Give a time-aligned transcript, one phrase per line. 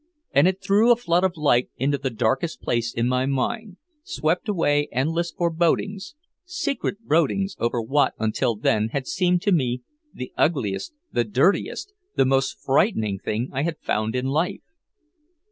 [0.31, 4.49] And it threw a flood of light into the darkest place in my mind, swept
[4.49, 10.95] away endless forebodings, secret broodings over what until then had seemed to me the ugliest,
[11.11, 14.63] the dirtiest, the most frightening thing I had found in life.